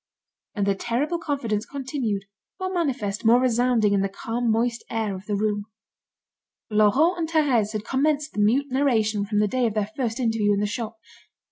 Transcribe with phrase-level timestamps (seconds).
[0.55, 2.23] And the terrible confidence continued,
[2.59, 5.65] more manifest, more resounding, in the calm moist air of the room.
[6.71, 10.53] Laurent and Thérèse had commenced the mute narration from the day of their first interview
[10.53, 10.97] in the shop.